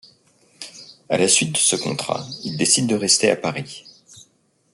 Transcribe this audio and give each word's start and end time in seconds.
À 1.09 1.19
la 1.19 1.27
suite 1.27 1.51
de 1.51 1.57
ce 1.57 1.75
contrat, 1.75 2.25
il 2.43 2.57
décide 2.57 2.87
de 2.87 2.95
rester 2.95 3.29
à 3.29 3.35
Paris. 3.35 3.85